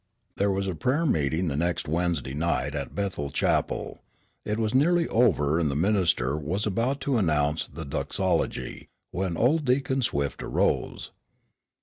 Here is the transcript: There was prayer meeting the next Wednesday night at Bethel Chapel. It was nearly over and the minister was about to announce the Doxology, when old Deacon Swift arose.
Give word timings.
There 0.37 0.49
was 0.49 0.67
prayer 0.67 1.05
meeting 1.05 1.47
the 1.47 1.55
next 1.55 1.87
Wednesday 1.87 2.33
night 2.33 2.73
at 2.73 2.95
Bethel 2.95 3.29
Chapel. 3.29 4.01
It 4.43 4.57
was 4.57 4.73
nearly 4.73 5.07
over 5.09 5.59
and 5.59 5.69
the 5.69 5.75
minister 5.75 6.35
was 6.35 6.65
about 6.65 6.99
to 7.01 7.17
announce 7.17 7.67
the 7.67 7.85
Doxology, 7.85 8.89
when 9.11 9.37
old 9.37 9.63
Deacon 9.63 10.01
Swift 10.01 10.41
arose. 10.41 11.11